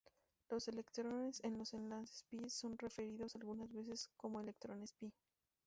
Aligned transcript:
Los 0.49 0.67
electrones 0.67 1.43
en 1.43 1.59
los 1.59 1.75
enlaces 1.75 2.23
pi 2.27 2.49
son 2.49 2.75
referidos 2.79 3.35
algunas 3.35 3.71
veces 3.71 4.09
como 4.17 4.41
electrones 4.41 4.93
pi. 4.93 5.13